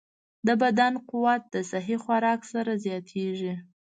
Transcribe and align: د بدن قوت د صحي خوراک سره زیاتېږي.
د 0.47 0.49
بدن 0.61 0.93
قوت 1.09 1.41
د 1.53 1.55
صحي 1.71 1.97
خوراک 2.03 2.41
سره 2.53 2.71
زیاتېږي. 2.85 3.53